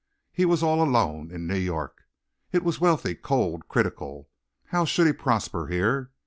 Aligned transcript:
He 0.31 0.45
was 0.45 0.63
all 0.63 0.81
alone 0.81 1.29
in 1.29 1.45
New 1.45 1.59
York. 1.59 2.05
It 2.51 2.63
was 2.63 2.81
wealthy, 2.81 3.13
cold 3.13 3.53
and 3.61 3.67
critical. 3.67 4.29
How 4.69 4.83
should 4.83 5.05
he 5.05 5.13
prosper 5.13 5.67
here? 5.67 6.09